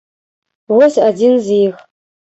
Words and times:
Вось 0.73 0.97
адзін 1.09 1.39
з 1.49 1.63
іх. 1.67 1.75